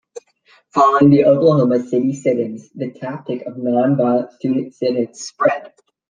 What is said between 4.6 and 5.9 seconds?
sit-ins spread.